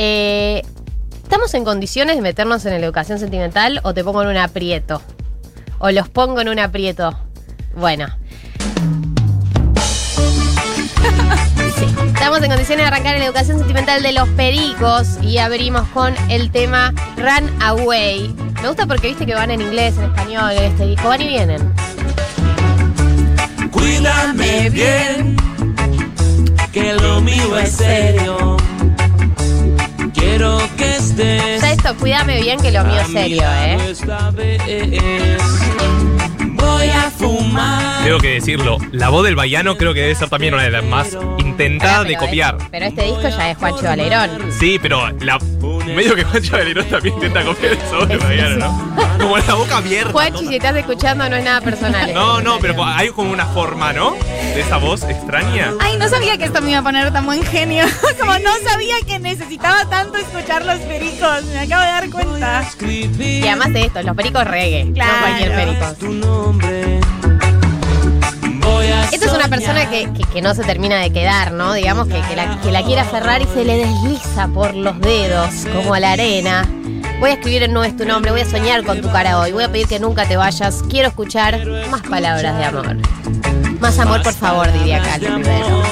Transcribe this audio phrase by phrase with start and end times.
[0.00, 0.62] Eh,
[1.24, 5.02] ¿Estamos en condiciones de meternos en la educación sentimental o te pongo en un aprieto?
[5.80, 7.18] ¿O los pongo en un aprieto?
[7.74, 8.06] Bueno.
[12.14, 16.14] Estamos en condiciones de arrancar en la educación sentimental de los pericos y abrimos con
[16.30, 18.32] el tema Run Away.
[18.62, 21.26] Me gusta porque viste que van en inglés, en español, en este disco, van y
[21.26, 21.74] vienen.
[23.72, 25.36] Cuídame bien,
[26.72, 28.57] que lo mío es serio.
[30.38, 31.60] Quiero que estés.
[31.62, 33.76] Ya esto, cuídame bien que lo mío es serio, ¿eh?
[36.78, 38.04] Voy a fumar.
[38.04, 40.84] Tengo que decirlo, la voz del Baiano creo que debe ser también una de las
[40.84, 42.56] más intentadas de pero, copiar.
[42.60, 44.30] eh, Pero este disco ya es Juancho Valerón.
[44.58, 45.38] Sí, pero la,
[45.94, 48.94] medio que Juancho Valerón también intenta copiar esa voz del Baiano, ¿no?
[49.18, 50.12] Como la boca abierta.
[50.12, 52.14] Juanchi, si estás escuchando, no es nada personal.
[52.14, 54.12] No, no, pero hay como una forma, ¿no?
[54.54, 55.72] De esa voz extraña.
[55.80, 57.84] Ay, no sabía que esto me iba a poner tan buen genio.
[58.18, 61.44] Como no sabía que necesitaba tanto escuchar los pericos.
[61.52, 62.64] Me acabo de dar cuenta.
[62.80, 65.12] Y además de esto, los pericos reggae, Claro.
[65.12, 66.67] no cualquier perico.
[69.12, 71.72] Esta es una persona que, que- no se termina de quedar, ¿no?
[71.72, 76.00] Digamos que, que la, quiere aferrar y se le desliza por los dedos, como a
[76.00, 76.68] la arena.
[77.18, 79.50] Voy a escribir en No es tu nombre, voy a soñar con tu cara hoy,
[79.50, 82.96] voy a pedir que nunca te vayas, quiero escuchar más palabras de amor.
[83.80, 85.82] Más amor, por favor, diría Cali Rivero.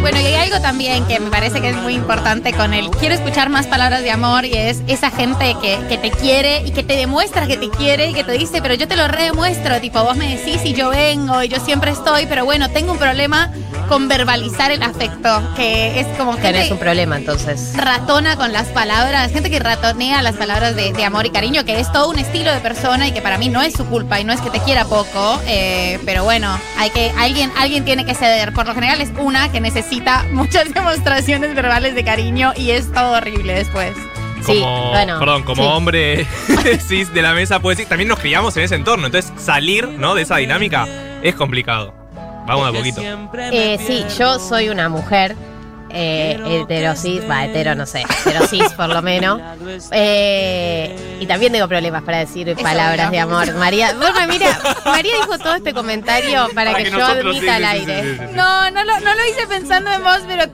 [0.00, 2.90] Bueno, y hay algo también que me parece que es muy importante con él.
[3.00, 6.70] Quiero escuchar más palabras de amor y es esa gente que, que te quiere y
[6.70, 9.80] que te demuestra que te quiere y que te dice, pero yo te lo redemuestro.
[9.80, 12.98] Tipo, vos me decís y yo vengo y yo siempre estoy, pero bueno, tengo un
[12.98, 13.50] problema
[13.88, 17.72] con verbalizar el afecto, que es como Tenés gente un problema, entonces.
[17.76, 21.78] ratona con las palabras, gente que ratonea las palabras de, de amor y cariño, que
[21.80, 24.24] es todo un estilo de persona y que para mí no es su culpa y
[24.24, 28.14] no es que te quiera poco, eh, pero bueno, hay que alguien alguien tiene que
[28.14, 28.52] ceder.
[28.52, 33.12] Por lo general es una que necesita muchas demostraciones verbales de cariño y es todo
[33.12, 33.94] horrible después.
[34.44, 35.68] Sí, Como, bueno, perdón, como sí.
[35.72, 36.26] hombre
[36.86, 40.14] cis de la mesa puede decir, también nos criamos en ese entorno, entonces salir, ¿no?
[40.14, 40.86] De esa dinámica
[41.22, 41.92] es complicado.
[42.46, 43.00] Vamos a poquito.
[43.52, 45.36] Eh, sí, yo soy una mujer
[45.90, 49.40] eh, heterosis, va, hetero no sé, heterosis por lo menos.
[49.92, 53.52] Eh, y también tengo problemas para decir palabras de amor.
[53.54, 57.48] María, bueno, mira, María dijo todo este comentario para, Para que, que yo admita sí,
[57.48, 58.02] al sí, aire.
[58.02, 58.34] sí, sí, sí.
[58.34, 60.44] No, no lo, no lo hice pensando en vos, pero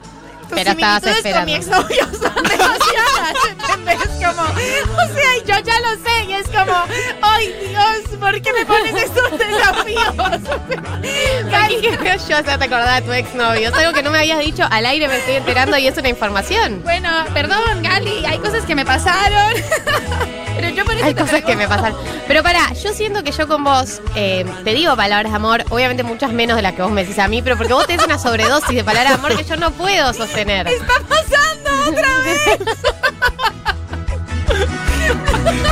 [0.55, 4.09] Pero estabas similitudes con mi exnovio son demasiadas, ¿entendés?
[4.23, 6.75] Como, o sea, yo ya lo sé, y es como,
[7.23, 10.15] ay Dios, ¿por qué me pones estos desafíos?
[11.51, 13.69] Cali, qué feo yo hacerte acordar a tu exnovio.
[13.69, 16.09] Es algo que no me habías dicho al aire, me estoy enterando y es una
[16.09, 16.83] información.
[16.83, 19.55] Bueno, perdón, Gali, hay cosas que me pasaron.
[20.63, 21.93] Pero yo por eso Hay te cosas que me pasan.
[22.29, 26.05] Pero pará, yo siento que yo con vos eh, te digo palabras de amor, obviamente
[26.05, 28.19] muchas menos de las que vos me decís a mí, pero porque vos tenés una
[28.19, 30.69] sobredosis de palabras de amor que yo no puedo sostener.
[30.69, 32.61] Está pasando otra vez.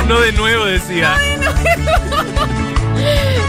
[0.09, 1.15] No de nuevo decía.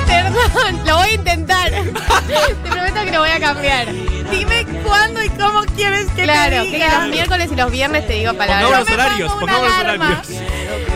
[0.08, 1.72] Perdón, lo voy a intentar.
[1.72, 3.88] Te prometo que lo voy a cambiar.
[4.30, 7.00] Dime cuándo y cómo quieres que Claro, te que diga.
[7.00, 8.64] los miércoles y los viernes te digo palabras.
[8.64, 10.28] Pongamos los horarios, pongamos los horarios.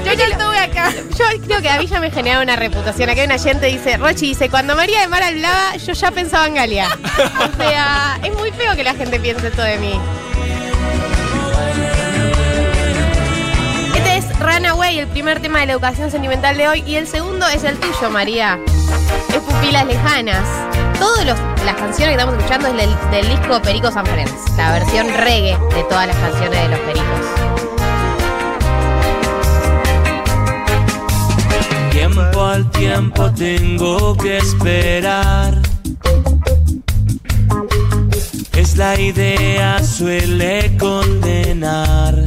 [0.05, 0.91] Yo ya estuve acá.
[0.93, 3.09] Yo creo que a mí ya me genera una reputación.
[3.09, 6.45] Aquí hay una gente dice, Rochi dice, cuando María de Mar hablaba, yo ya pensaba
[6.45, 6.87] en Galia.
[6.87, 9.99] O sea, es muy feo que la gente piense esto de mí.
[13.95, 16.83] Este es Runaway, el primer tema de la educación sentimental de hoy.
[16.85, 18.59] Y el segundo es el tuyo, María.
[19.29, 20.47] Es Pupilas Lejanas.
[20.99, 24.51] Todas las canciones que estamos escuchando es del, del disco Pericos and Friends.
[24.55, 27.54] La versión reggae de todas las canciones de los Pericos.
[32.17, 35.61] Al tiempo tengo que esperar.
[38.53, 42.23] Es la idea, suele condenar.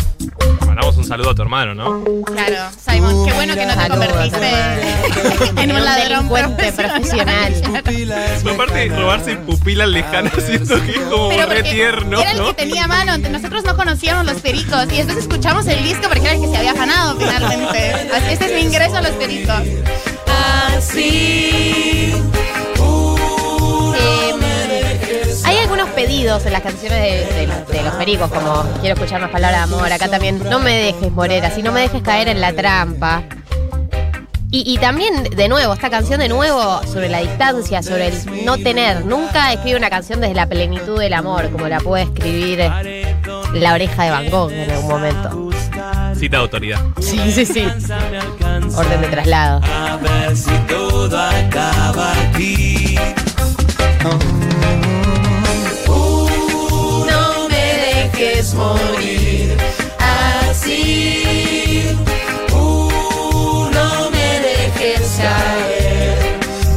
[0.78, 2.05] Mandamos un saludo a tu hermano, ¿no?
[2.22, 4.50] Claro, Simon, qué bueno que no te convertiste
[5.61, 7.55] en un ladrón delincuente profesional.
[8.55, 12.38] Aparte de robarse pupilas lejanas, siento que es como Pero re porque tierno, era el
[12.38, 12.47] ¿no?
[12.50, 16.35] que tenía mano, nosotros no conocíamos los pericos y después escuchamos el disco porque era
[16.35, 17.94] el que se había afanado finalmente.
[18.14, 19.62] Así, este es mi ingreso a los pericos.
[20.76, 22.14] Así.
[25.79, 29.31] Algunos pedidos en las canciones de, de los- de los pericos, como quiero escuchar más
[29.31, 29.93] palabras de amor.
[29.93, 33.23] Acá también, no me dejes morera, si no me dejes caer en la trampa.
[34.51, 38.57] Y, y también, de nuevo, esta canción de nuevo sobre la distancia, sobre el no
[38.59, 39.05] tener.
[39.05, 42.59] Nunca escribe una canción desde la plenitud del amor, como la puede escribir
[43.53, 45.51] la oreja de Van Gogh en algún momento.
[46.19, 46.81] Cita de autoridad.
[47.01, 47.69] Sí, sí, sí.
[48.75, 49.61] Orden de traslado.
[49.65, 52.97] A ver si todo acaba aquí.
[58.19, 59.56] que es morir
[60.00, 61.97] así.
[62.53, 63.70] Uh,
[64.11, 66.19] me dejes caer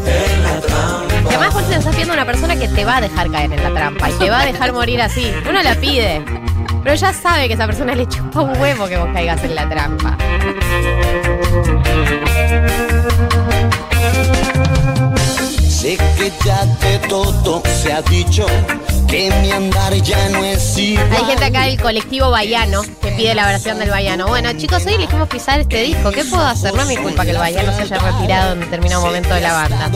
[0.05, 1.31] en la trampa.
[1.31, 3.51] Y además, por eso estás viendo a una persona que te va a dejar caer
[3.53, 5.33] en la trampa y te va a dejar morir así.
[5.49, 6.23] Uno la pide.
[6.83, 9.67] Pero ya sabe que esa persona le chupa un huevo que vos caigas en la
[9.67, 10.17] trampa.
[15.67, 18.45] Sé que ya de todo se ha dicho
[19.11, 21.11] que mi andar ya no es igual.
[21.11, 24.25] Hay gente acá del colectivo Baiano que pide la versión del Baiano.
[24.27, 26.11] Bueno, chicos, hoy elegimos pisar este disco.
[26.11, 26.73] ¿Qué puedo hacer?
[26.73, 29.51] No es mi culpa que el Baiano se haya retirado en determinado momento de la
[29.51, 29.91] banda.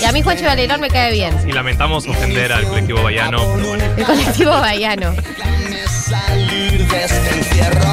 [0.00, 1.36] Y a mí Juancho Valerón me cae bien.
[1.48, 3.84] Y lamentamos ofender al colectivo Bayano, pero bueno.
[3.96, 4.60] El colectivo.
[4.60, 7.92] Déjame salir de este encierro.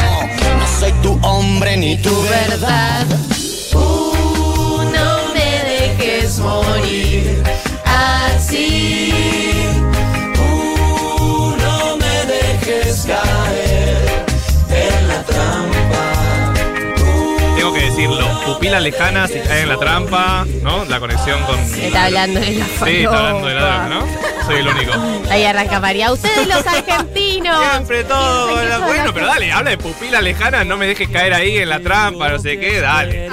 [0.60, 3.06] No soy tu hombre ni tu verdad.
[3.74, 7.42] Uh, no me dejes morir
[7.84, 9.47] así.
[17.98, 20.86] Decirlo, pupilas lejanas y caen en la trampa, ¿no?
[20.86, 21.60] La conexión con.
[21.60, 24.46] Está hablando de la Sí, está hablando de la droga, ¿no?
[24.46, 24.92] Soy el único.
[25.32, 26.12] Ahí arranca María.
[26.12, 27.60] Ustedes los argentinos.
[27.72, 28.54] Siempre todo.
[28.86, 32.30] Bueno, pero dale, habla de pupilas lejanas, no me dejes caer ahí en la trampa,
[32.30, 33.30] no sé qué, dale.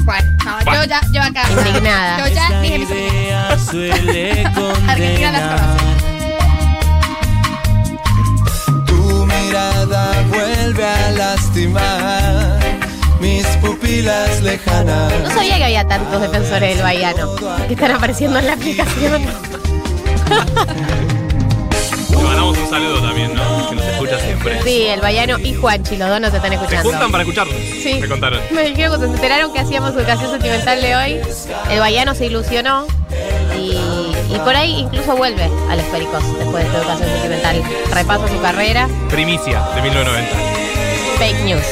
[0.00, 1.44] Bueno, no, yo ya, yo acá.
[1.50, 2.28] Indignada.
[2.28, 2.90] Yo ya dije mis
[4.88, 5.49] Argentina las
[14.66, 17.34] No sabía que había tantos defensores del Baiano
[17.66, 19.22] que están apareciendo en la aplicación.
[22.10, 23.68] Le mandamos un saludo también, ¿no?
[23.70, 24.62] Que nos escucha siempre.
[24.62, 26.90] Sí, el Baiano y Juanchi, los dos nos están Se escuchando.
[26.90, 27.56] juntan para escucharnos.
[27.82, 27.94] Sí.
[28.00, 28.40] Me contaron.
[28.50, 31.20] Me dijeron cuando se enteraron que hacíamos educación sentimental de hoy.
[31.70, 32.86] El Baiano se ilusionó
[33.58, 33.72] y,
[34.34, 37.62] y por ahí incluso vuelve a los pericos después de esta educación sentimental.
[37.92, 38.88] Repasa su carrera.
[39.08, 40.36] Primicia de 1990.
[41.18, 41.62] Fake news.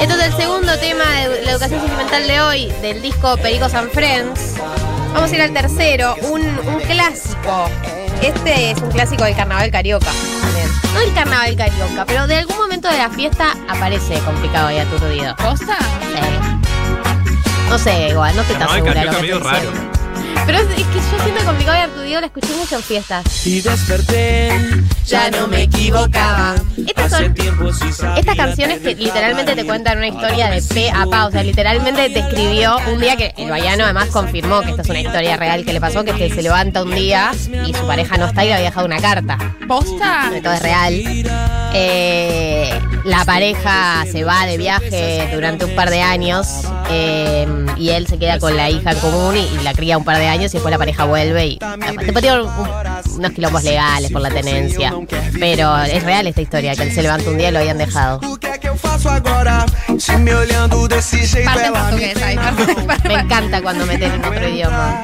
[0.00, 1.17] Esto es el segundo tema de
[1.48, 4.56] la educación sentimental de hoy, del disco Pericos and Friends.
[5.14, 7.70] Vamos a ir al tercero, un, un clásico.
[8.20, 10.10] Este es un clásico del carnaval carioca.
[10.42, 10.68] también.
[10.92, 15.34] No el carnaval carioca, pero de algún momento de la fiesta aparece complicado y aturdido.
[15.36, 15.78] ¿Posta?
[15.78, 16.58] Sí.
[17.70, 19.70] No sé, igual, no tan Carnaval segura de lo carioca que medio estoy raro.
[19.70, 19.87] diciendo.
[20.48, 23.46] Pero es, es que yo siento complicado y aturdido, la escuché mucho en fiestas.
[23.46, 24.50] Y desperté,
[25.06, 26.54] Ya no me equivocaba.
[26.86, 27.34] Estas son
[28.16, 32.08] Estas canciones que literalmente te cuentan una historia de pe a pa, o sea, literalmente
[32.08, 35.66] te escribió un día que el Baiano además confirmó que esta es una historia real
[35.66, 37.30] que le pasó, que es que se levanta un día
[37.66, 39.36] y su pareja no está y le había dejado una carta.
[39.66, 40.30] ¿Posta?
[40.42, 40.94] Todo es real.
[41.74, 42.70] Eh,
[43.04, 46.46] la pareja se va de viaje durante un par de años
[46.90, 47.46] eh,
[47.76, 50.16] y él se queda con la hija en común y, y la cría un par
[50.16, 51.58] de años y después la pareja vuelve y
[52.04, 52.68] después tiene un- un-
[53.18, 54.92] unos quilombos legales por la tenencia.
[55.38, 58.20] Pero es real esta historia, que él se levanta un día y lo habían dejado.
[61.26, 62.36] Se Parte portugués ahí.
[62.36, 65.02] parte- parte- Me encanta cuando meten en otro idioma.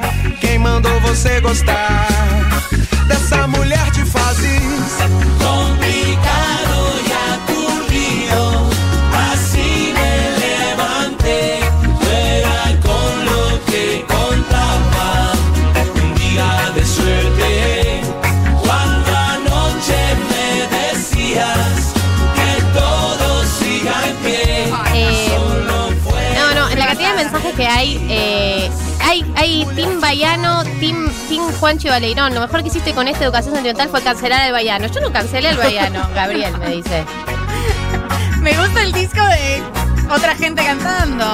[31.61, 32.35] Y Baleirón.
[32.35, 34.87] Lo mejor que hiciste con esta educación sentimental fue cancelar al Baiano.
[34.87, 37.05] Yo no cancelé al Baiano, Gabriel me dice.
[38.41, 39.63] Me gusta el disco de
[40.13, 41.25] otra gente cantando.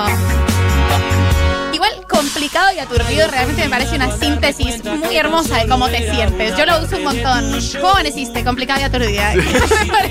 [1.74, 6.56] Igual complicado y aturdido realmente me parece una síntesis muy hermosa de cómo te sientes.
[6.56, 7.60] Yo lo uso un montón.
[7.74, 8.44] ¿Cómo amaneciste?
[8.44, 9.34] Complicado y aturdida.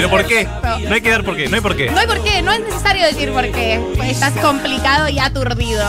[0.00, 0.48] ¿Pero por qué?
[0.88, 1.90] No hay que dar por qué, no hay por qué.
[1.90, 3.78] No hay por qué, no es necesario decir por qué.
[3.98, 5.84] Pues estás complicado y aturdido.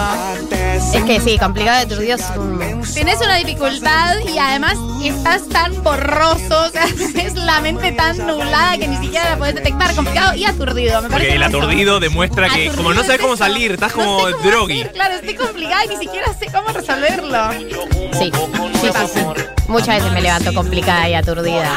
[0.93, 5.81] Es que sí, complicado de aturdido es un- Tienes una dificultad y además estás tan
[5.81, 6.85] borroso, o sea,
[7.23, 9.95] es la mente tan nublada que ni siquiera la puedes detectar.
[9.95, 11.01] Complicado y aturdido.
[11.03, 13.43] Me parece Porque el aturdido demuestra que Aturdido como no sabes es cómo eso.
[13.45, 14.81] salir, estás No como sé cómo drogui.
[14.81, 17.51] hacer, Claro, estoy complicada y ni siquiera sé cómo resolverlo.
[18.19, 18.31] Sí, sí,
[18.81, 19.19] sí, sí.
[19.69, 21.69] Muchas veces me levanto complicada y aturdida.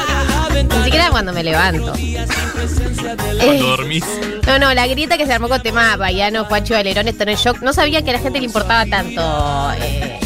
[0.62, 1.92] Ni siquiera cuando me levanto.
[1.92, 4.04] Cuando Eh, dormís.
[4.46, 7.60] no, no, la grieta que se armó con tema Baiano, Juancho Valerón, están en shock.
[7.62, 10.18] No sabía que a la gente le importaba tanto eh,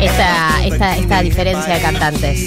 [0.00, 2.38] esta, esta, esta diferencia de cantantes.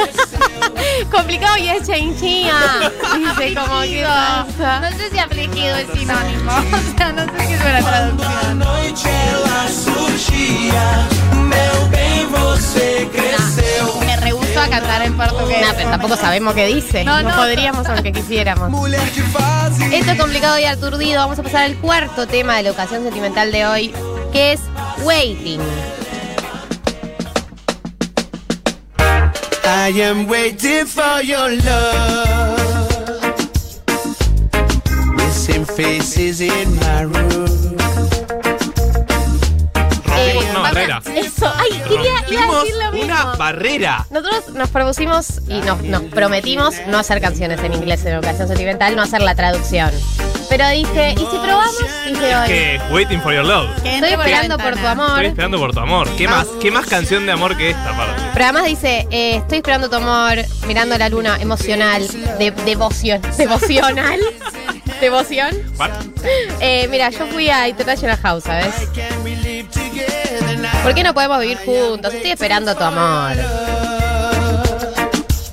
[1.10, 2.52] Complicado y es chinchilla.
[3.16, 4.80] Dice como que pasa.
[4.80, 6.52] No sé si afligido es sinónimo.
[6.94, 8.58] O sea, no sé si es buena traducción.
[14.06, 15.58] Me rehuso a cantar en portugués.
[15.66, 17.04] No, pero tampoco sabemos qué dice.
[17.04, 17.36] No, No, no.
[17.36, 18.70] podríamos aunque quisiéramos.
[19.92, 21.20] Esto es complicado y aturdido.
[21.20, 23.94] Vamos a pasar al cuarto tema de la educación sentimental de hoy,
[24.32, 24.60] que es
[25.02, 25.60] waiting.
[29.64, 32.58] I am waiting for your love.
[35.16, 37.76] Missing faces in my room.
[40.16, 41.02] Eh, Rompimos una vamos- barrera.
[41.14, 43.04] Eso, ay, quería iba a decir lo mismo.
[43.04, 44.06] una barrera.
[44.10, 48.96] Nosotros nos propusimos y nos, nos prometimos no hacer canciones en inglés en educación sentimental,
[48.96, 49.90] no hacer la traducción.
[50.50, 51.76] Pero dije, ¿y si probamos?
[52.08, 52.48] Dije hoy.
[52.48, 53.70] que Waiting for Your Love.
[53.84, 55.10] Estoy esperando por tu amor.
[55.10, 56.08] Estoy esperando por tu amor.
[56.16, 56.48] ¿Qué más?
[56.60, 58.20] ¿Qué más canción de amor que esta parte?
[58.32, 62.04] Pero además dice, eh, estoy esperando tu amor, mirando la luna, emocional,
[62.38, 64.18] de, devoción, devocional,
[65.00, 65.56] devoción.
[66.60, 68.74] Eh, mira, yo fui a International House, ¿sabes?
[70.82, 72.12] ¿Por qué no podemos vivir juntos?
[72.12, 73.36] Estoy esperando tu amor.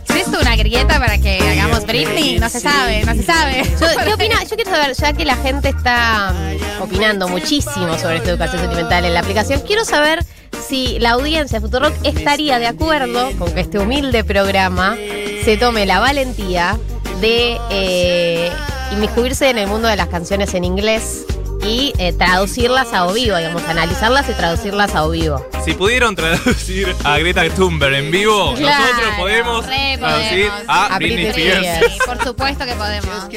[0.09, 2.39] ¿Es esto una grieta para que hagamos Britney?
[2.39, 3.63] No se sabe, no se sabe.
[3.63, 4.43] Yo, ¿Qué opina?
[4.43, 9.05] Yo quiero saber, ya que la gente está mm, opinando muchísimo sobre esta educación sentimental
[9.05, 10.25] en la aplicación, quiero saber
[10.67, 14.95] si la audiencia de Futurock estaría de acuerdo con que este humilde programa
[15.43, 16.77] se tome la valentía
[17.21, 18.51] de eh,
[18.91, 21.25] inmiscuirse en el mundo de las canciones en inglés
[21.67, 25.45] y eh, traducirlas a o vivo, digamos, analizarlas y traducirlas a o vivo.
[25.65, 30.51] Si pudieron traducir a Greta Thunberg en vivo, Claro, nosotros podemos traducir podemos.
[30.69, 31.65] a, A Britney Britney Spears.
[31.67, 31.93] Spears.
[31.93, 33.27] Sí, por supuesto que podemos.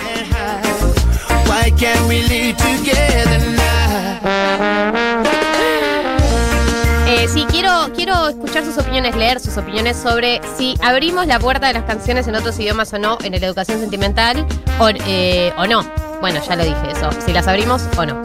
[1.46, 5.30] Why can't we live together now?
[7.08, 11.66] Eh, sí, quiero, quiero escuchar sus opiniones, leer sus opiniones sobre si abrimos la puerta
[11.66, 14.46] de las canciones en otros idiomas o no en la educación sentimental
[14.78, 15.84] o, eh, o no.
[16.20, 18.22] Bueno, ya lo dije eso, si las abrimos o no.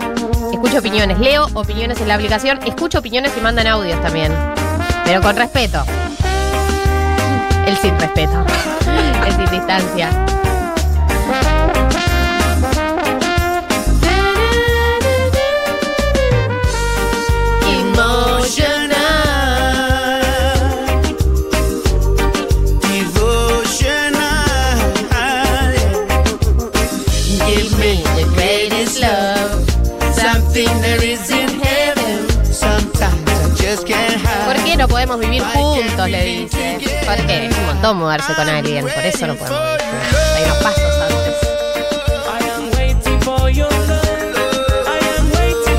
[0.51, 4.33] Escucho opiniones, leo opiniones en la aplicación, escucho opiniones y mandan audios también,
[5.05, 5.83] pero con respeto.
[7.65, 8.45] El sin respeto,
[9.25, 10.09] el sin distancia.
[37.93, 39.59] Mudarse con alguien, por eso no podemos.
[40.35, 41.35] Hay unos pasos antes.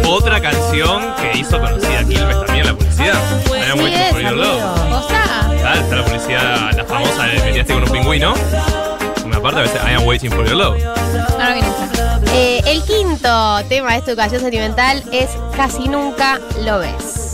[0.08, 3.18] Otra canción que hizo conocida Quilmes también la publicidad.
[3.48, 5.08] I am Sí waiting for your love.
[5.08, 8.34] sea, Está, la publicidad, la famosa de me tiraste con un pingüino.
[9.24, 10.76] Una parte a veces I am waiting for your love.
[10.78, 12.20] no lo vi nunca.
[12.34, 17.25] Eh, el quinto tema de esta educación sentimental es Casi nunca lo ves.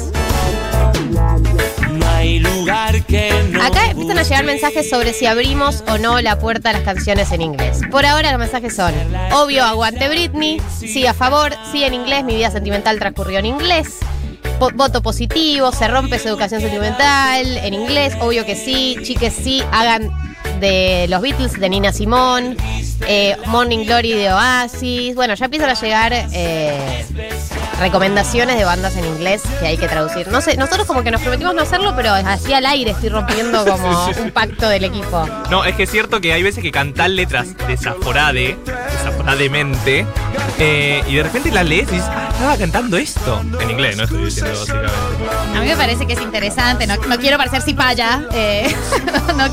[2.22, 6.20] No hay lugar que no Acá empiezan a llegar mensajes sobre si abrimos o no
[6.20, 7.80] la puerta a las canciones en inglés.
[7.90, 8.94] Por ahora los mensajes son,
[9.32, 13.98] obvio, aguante Britney, sí a favor, sí en inglés, mi vida sentimental transcurrió en inglés.
[14.60, 19.60] Po- voto positivo, se rompe su educación sentimental en inglés, obvio que sí, chiques sí,
[19.72, 20.08] hagan
[20.60, 22.56] de los Beatles, de Nina Simone,
[23.08, 25.16] eh, Morning Glory de Oasis.
[25.16, 27.04] Bueno, ya empiezan a llegar eh,
[27.82, 30.28] recomendaciones de bandas en inglés que hay que traducir.
[30.28, 33.64] No sé, nosotros como que nos prometimos no hacerlo, pero así al aire estoy rompiendo
[33.70, 35.28] como un pacto del equipo.
[35.50, 38.56] No, es que es cierto que hay veces que cantar letras desaforade,
[38.92, 40.06] desaforademente,
[40.58, 43.42] eh, y de repente las lees y dices, ah, estaba cantando esto.
[43.60, 44.92] En inglés, no estoy diciendo básicamente.
[45.56, 48.74] A mí me parece que es interesante, no, no quiero parecer cipaya, eh,
[49.36, 49.48] no-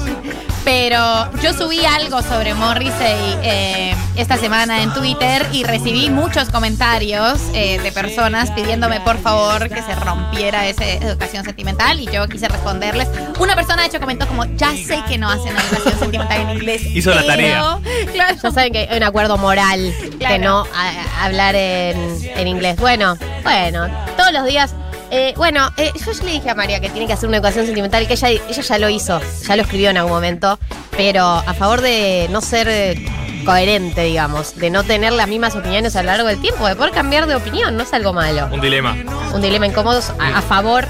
[0.70, 7.40] pero yo subí algo sobre Morrissey eh, esta semana en Twitter y recibí muchos comentarios
[7.56, 12.48] eh, de personas pidiéndome por favor que se rompiera esa educación sentimental y yo quise
[12.50, 13.08] responderles.
[13.40, 16.84] Una persona de hecho comentó como, ya sé que no hacen educación sentimental en inglés.
[16.86, 17.80] Hizo la pero-" tarea.
[18.14, 18.36] Claro.
[18.44, 20.34] Ya saben que hay un acuerdo moral Claro.
[20.34, 21.98] de no a- a hablar en,
[22.38, 22.76] en inglés.
[22.78, 24.76] Bueno, bueno, todos los días.
[25.12, 27.66] Eh, bueno, eh, yo ya le dije a María que tiene que hacer una educación
[27.66, 30.60] sentimental, que ella, ella ya lo hizo, ya lo escribió en algún momento,
[30.96, 33.06] pero a favor de no ser eh,
[33.46, 36.92] coherente, digamos, de no tener las mismas opiniones a lo largo del tiempo, de poder
[36.92, 38.48] cambiar de opinión, no es algo malo.
[38.52, 38.96] Un dilema.
[39.34, 40.86] Un dilema incómodo a, a favor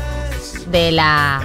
[0.72, 1.42] de la,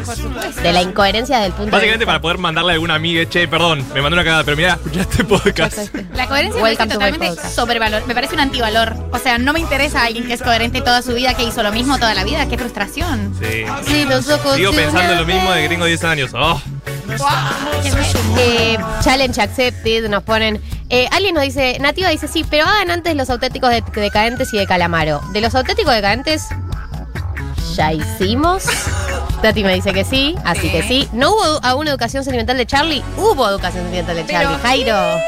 [0.62, 2.23] de la incoherencia del punto Básicamente de para vista.
[2.23, 5.25] poder mandarle a alguna amiga, che, perdón, me mandó una cagada, pero mira, escuché este
[5.25, 5.78] podcast.
[6.14, 8.07] La coherencia me parece totalmente sobrevalor.
[8.07, 8.95] Me parece un antivalor.
[9.12, 11.73] O sea, no me interesa alguien que es coherente toda su vida, que hizo lo
[11.73, 12.47] mismo toda la vida.
[12.49, 13.35] Qué frustración.
[13.40, 13.64] Sí.
[13.87, 16.31] Sí, los ojos Sigo pensando lo mismo de tengo 10 años.
[16.35, 16.61] Oh,
[18.38, 20.61] Eh, challenge accepted, nos ponen.
[20.90, 24.59] Eh, alguien nos dice, Nativa dice, sí, pero hagan antes los auténticos de- decadentes y
[24.59, 25.21] de Calamaro.
[25.33, 26.45] De los auténticos decadentes,
[27.75, 28.64] ya hicimos.
[29.45, 31.07] Tati me dice que sí, así que sí.
[31.13, 33.05] ¿No hubo aún educación sentimental de Charlie?
[33.19, 35.21] Hubo educación sentimental de Charlie, Pero, Jairo.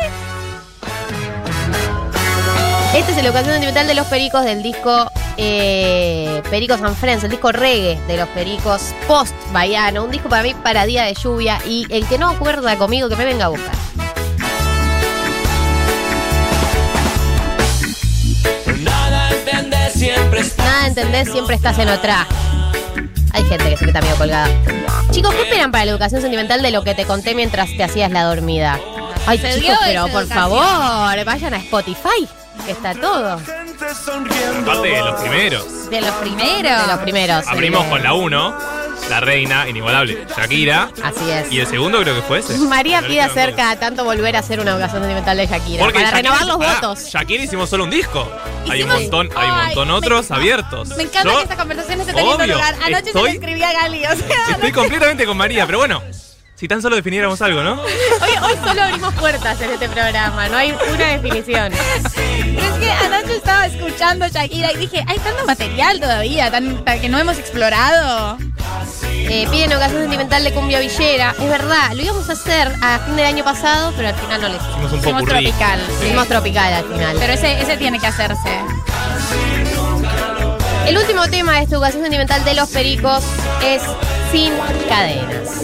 [2.95, 7.31] Este es el educación sentimental de los pericos del disco eh, Pericos and Friends, el
[7.31, 10.05] disco reggae de los pericos post Baiano.
[10.05, 11.59] Un disco para mí para día de lluvia.
[11.67, 13.75] Y el que no acuerda conmigo, que me venga a buscar.
[18.79, 19.29] Nada
[19.91, 20.43] siempre.
[20.57, 22.27] Nada entendés, siempre estás en otra.
[23.37, 24.49] Hay gente que se queda medio colgada.
[25.11, 28.11] Chicos, ¿qué esperan para la educación sentimental de lo que te conté mientras te hacías
[28.11, 28.81] la dormida?
[29.27, 30.39] Ay, Se chicos, pero por educación.
[30.39, 32.27] favor, vayan a Spotify,
[32.65, 33.35] que está todo.
[33.35, 35.91] Aparte de los primeros.
[35.91, 36.83] De los primeros.
[36.83, 37.45] De los primeros.
[37.45, 37.51] sí.
[37.53, 38.55] Abrimos con la 1,
[39.09, 40.91] la reina, inigualable, Shakira.
[41.03, 41.51] Así es.
[41.53, 42.57] Y el segundo creo que fue ese.
[42.59, 43.57] María pide todos.
[43.57, 45.83] cada tanto volver a hacer una educación sentimental de Shakira.
[45.85, 47.05] Porque para Shakira- renovar los pará, votos.
[47.11, 48.29] Shakira hicimos solo un disco.
[48.69, 50.89] Hay un montón, hay un montón me otros abiertos.
[50.97, 52.75] Me encanta Yo que esta conversación esté teniendo obvio, lugar.
[52.85, 54.05] Anoche se lo escribí a Gali.
[54.07, 56.03] O sea, Estoy completamente con María, pero bueno,
[56.57, 57.75] si tan solo definiéramos algo, ¿no?
[57.83, 61.73] Hoy, hoy solo abrimos puertas en este programa, no hay una definición.
[62.15, 67.01] Pero es que anoche estaba escuchando Shakira y dije, hay tanto material todavía tan, tan
[67.01, 68.39] que no hemos explorado.
[69.29, 71.35] Eh, piden educación sentimental de cumbia villera.
[71.39, 74.49] Es verdad, lo íbamos a hacer a fin del año pasado, pero al final no
[74.49, 74.77] lo hicimos.
[74.77, 75.45] Hicimos un Hicimos popurrí.
[75.47, 75.81] tropical.
[75.99, 76.05] Sí.
[76.07, 77.17] Hicimos tropical al final.
[77.19, 78.49] Pero ese, ese tiene que hacerse.
[80.87, 83.25] El último tema de esta educación sentimental de los pericos
[83.65, 83.83] es
[84.31, 84.53] Sin
[84.89, 85.56] Cadenas.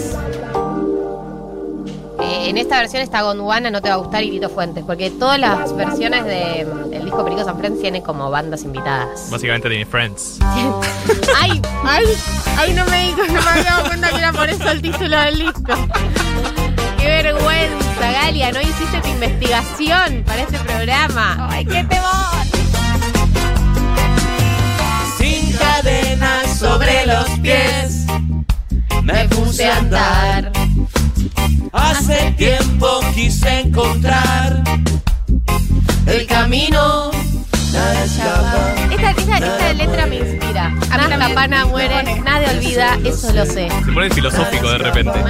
[2.23, 5.09] Eh, en esta versión está Gondwana, no te va a gustar, y Tito Fuentes, porque
[5.11, 9.29] todas las versiones de- del disco Pericos and Friends tienen como bandas invitadas.
[9.29, 10.39] Básicamente de mis friends.
[11.41, 11.61] ¡Ay!
[11.85, 12.05] ¡Ay!
[12.57, 13.21] ¡Ay, no me dijo!
[13.27, 15.73] No me había dado cuenta que era por eso el título del disco.
[16.97, 18.51] ¡Qué vergüenza, Galia!
[18.51, 21.49] No hiciste tu investigación para este programa.
[21.51, 22.43] ¡Ay, qué temor!
[25.17, 28.05] Sin cadenas sobre los pies.
[29.03, 30.51] Me puse a andar.
[31.73, 34.61] Hace tiempo quise encontrar
[36.05, 37.11] el camino.
[37.73, 38.75] Nada escapa.
[38.91, 40.65] Esta, esta- esta letra me inspira.
[40.91, 43.67] Ana también Pana me muere, nadie olvida, eso lo sé.
[43.85, 45.23] Se pone filosófico de repente.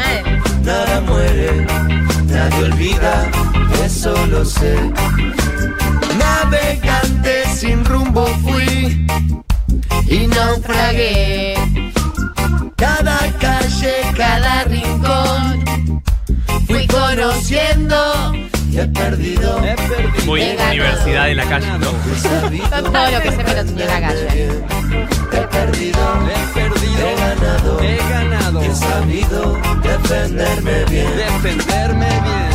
[0.63, 1.65] Nada muere,
[2.25, 3.31] nadie olvida,
[3.85, 4.75] eso lo sé.
[6.17, 9.05] Navegante sin rumbo fui
[10.07, 11.53] y naufragué.
[12.75, 14.65] Cada calle, cada
[17.43, 18.33] conociendo
[18.71, 19.59] y he perdido.
[20.25, 21.87] Muy universidad de la calle, ¿no?
[21.87, 24.27] Todo lo que se me lo enseñó la calle.
[25.31, 32.49] He perdido, he perdido, he ganado, he ganado, he sabido defenderme bien, defenderme bien.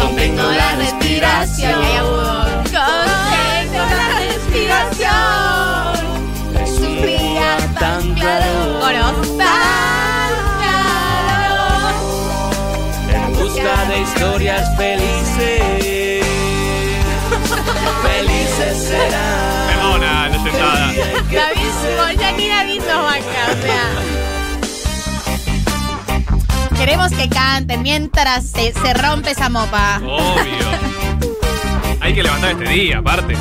[0.00, 1.74] Contengo la respiración.
[1.74, 4.25] Contengo la respiración.
[14.26, 16.26] Historias felices,
[18.02, 19.66] felices serán.
[19.68, 20.92] Perdona, no sentada.
[21.32, 23.84] David, ya ni David nos banca, o sea.
[26.76, 30.00] Queremos que canten mientras se, se rompe esa mopa.
[30.02, 30.66] Obvio.
[32.00, 33.36] Hay que levantar este día, aparte.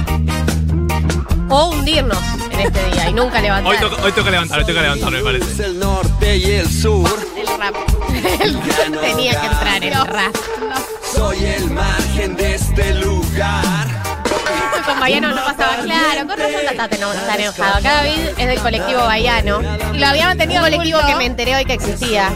[1.49, 2.19] O hundirnos
[2.51, 3.73] en este día y nunca levantar.
[3.73, 5.65] Hoy, toca- hoy toca levantar, hoy toca levantar, me parece.
[5.65, 7.75] el norte y el sur, el rap.
[9.01, 10.35] Tenía que entrar el rap.
[11.15, 13.85] Soy el margen de este lugar.
[14.85, 16.27] Con Baiano no pasaba claro.
[16.27, 17.75] Con razón Tatate no está enojado.
[17.75, 19.61] Acá David es del colectivo Baiano.
[19.61, 22.31] Lo había Un mantenido colectivo que me enteré hoy que existía.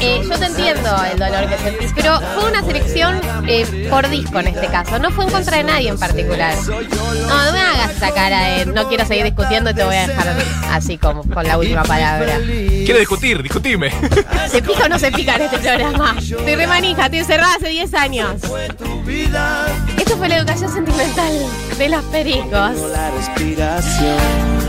[0.00, 4.38] Eh, yo te entiendo el dolor que sentís, pero fue una selección eh, por disco
[4.40, 4.98] en este caso.
[4.98, 6.54] No fue en contra de nadie en particular.
[6.66, 10.06] No, no me hagas esa cara de no quiero seguir discutiendo y te voy a
[10.06, 10.36] dejar
[10.70, 12.38] así como con la última palabra.
[12.38, 13.90] Quiero discutir, discutime.
[14.48, 16.16] ¿Se pica o no se pica en este programa?
[16.18, 18.34] Estoy re manija, estoy encerrada hace 10 años.
[19.98, 21.32] Esto fue la educación sentimental
[21.78, 22.76] de los pericos.
[22.92, 24.60] La respiración.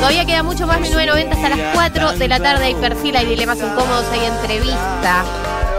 [0.00, 2.64] Todavía queda mucho más 1990 hasta las 4 de la tarde.
[2.64, 5.24] Hay perfil, hay dilemas incómodos, hay entrevista.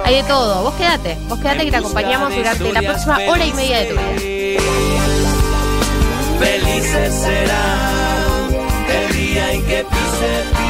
[0.05, 0.63] Hay de todo.
[0.63, 3.93] Vos quédate, vos quédate que te acompañamos durante la próxima hora y media de tu
[3.93, 4.61] vida.
[6.39, 7.89] Felices será
[8.89, 10.60] el día en que pise